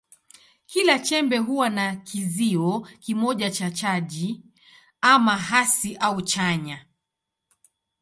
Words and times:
Kila 0.67 0.97
chembe 0.99 1.37
huwa 1.37 1.69
na 1.69 1.95
kizio 1.95 2.87
kimoja 2.99 3.51
cha 3.51 3.71
chaji, 3.71 4.43
ama 5.01 5.37
hasi 5.37 5.95
au 5.97 6.21
chanya. 6.21 6.85